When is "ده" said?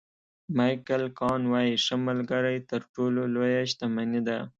4.27-4.37